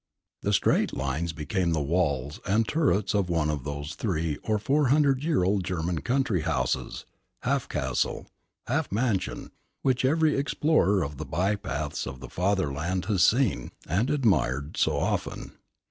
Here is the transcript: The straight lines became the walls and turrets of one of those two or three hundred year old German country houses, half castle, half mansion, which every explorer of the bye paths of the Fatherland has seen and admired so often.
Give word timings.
The 0.41 0.51
straight 0.51 0.93
lines 0.95 1.31
became 1.31 1.73
the 1.73 1.79
walls 1.79 2.39
and 2.47 2.67
turrets 2.67 3.13
of 3.13 3.29
one 3.29 3.51
of 3.51 3.63
those 3.63 3.95
two 3.95 4.39
or 4.41 4.57
three 4.57 4.89
hundred 4.89 5.23
year 5.23 5.43
old 5.43 5.63
German 5.63 6.01
country 6.01 6.41
houses, 6.41 7.05
half 7.43 7.69
castle, 7.69 8.25
half 8.65 8.91
mansion, 8.91 9.51
which 9.83 10.03
every 10.03 10.35
explorer 10.35 11.03
of 11.03 11.17
the 11.17 11.25
bye 11.25 11.55
paths 11.55 12.07
of 12.07 12.19
the 12.19 12.29
Fatherland 12.29 13.05
has 13.05 13.21
seen 13.23 13.73
and 13.87 14.09
admired 14.09 14.75
so 14.75 14.97
often. 14.97 15.51